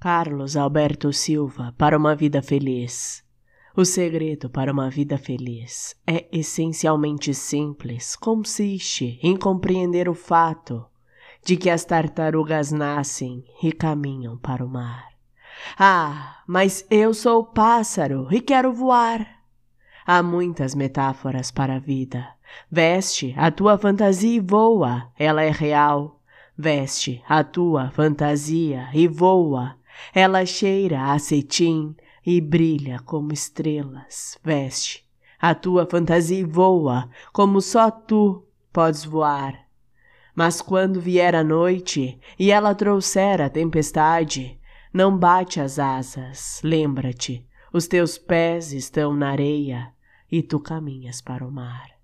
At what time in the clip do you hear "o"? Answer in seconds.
3.76-3.84, 10.08-10.14, 14.64-14.68, 51.46-51.50